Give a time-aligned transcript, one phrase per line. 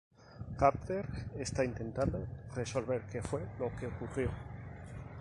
[0.59, 1.05] Carter
[1.45, 4.31] están intentando resolver que fue lo que ocurrió.